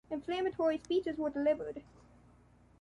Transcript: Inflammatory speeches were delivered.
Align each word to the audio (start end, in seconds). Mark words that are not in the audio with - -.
Inflammatory 0.09 0.79
speeches 0.79 1.19
were 1.19 1.29
delivered. 1.29 1.83